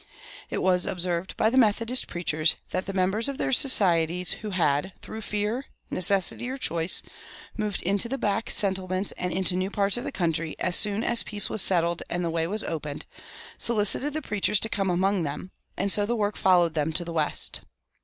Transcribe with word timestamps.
It 0.49 0.63
was 0.63 0.87
observed 0.87 1.37
by 1.37 1.51
the 1.51 1.59
Methodist 1.59 2.07
preachers 2.07 2.55
that 2.71 2.87
the 2.87 2.91
members 2.91 3.29
of 3.29 3.37
their 3.37 3.51
societies 3.51 4.31
who 4.41 4.49
had, 4.49 4.93
through 4.99 5.21
fear, 5.21 5.67
necessity, 5.91 6.49
or 6.49 6.57
choice, 6.57 7.03
moved 7.55 7.83
into 7.83 8.09
the 8.09 8.17
back 8.17 8.49
settlements 8.49 9.11
and 9.11 9.31
into 9.31 9.55
new 9.55 9.69
parts 9.69 9.97
of 9.97 10.03
the 10.03 10.11
country, 10.11 10.55
as 10.57 10.75
soon 10.75 11.03
as 11.03 11.21
peace 11.21 11.51
was 11.51 11.61
settled 11.61 12.01
and 12.09 12.25
the 12.25 12.31
way 12.31 12.47
was 12.47 12.63
open 12.63 13.03
solicited 13.59 14.13
the 14.13 14.23
preachers 14.23 14.59
to 14.61 14.69
come 14.69 14.89
among 14.89 15.21
them, 15.21 15.51
and 15.77 15.91
so 15.91 16.03
the 16.07 16.15
work 16.15 16.35
followed 16.35 16.73
them 16.73 16.91
to 16.93 17.05
the 17.05 17.13
west. 17.13 17.61